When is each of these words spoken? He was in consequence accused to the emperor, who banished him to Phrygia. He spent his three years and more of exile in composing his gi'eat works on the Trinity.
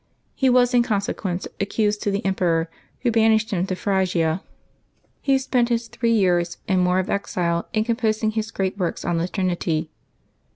He 0.33 0.49
was 0.49 0.73
in 0.73 0.81
consequence 0.81 1.47
accused 1.59 2.01
to 2.01 2.09
the 2.09 2.25
emperor, 2.25 2.71
who 3.01 3.11
banished 3.11 3.51
him 3.51 3.67
to 3.67 3.75
Phrygia. 3.75 4.41
He 5.21 5.37
spent 5.37 5.69
his 5.69 5.87
three 5.89 6.11
years 6.13 6.57
and 6.67 6.81
more 6.81 6.97
of 6.97 7.11
exile 7.11 7.67
in 7.71 7.83
composing 7.83 8.31
his 8.31 8.49
gi'eat 8.51 8.79
works 8.79 9.05
on 9.05 9.19
the 9.19 9.27
Trinity. 9.27 9.91